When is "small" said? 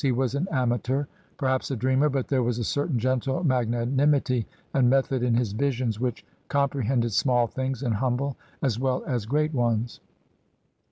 7.11-7.45